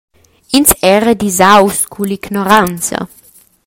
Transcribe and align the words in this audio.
Ins 0.57 0.71
era 0.95 1.11
disaus 1.23 1.77
cull’ignoranza. 1.91 2.99